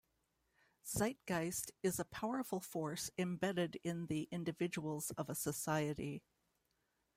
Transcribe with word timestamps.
Zeitgeist 0.83 1.73
is 1.83 1.99
a 1.99 2.05
powerful 2.05 2.59
force 2.59 3.11
embedded 3.19 3.77
in 3.83 4.07
the 4.07 4.27
individuals 4.31 5.11
of 5.11 5.29
a 5.29 5.35
society. 5.35 6.23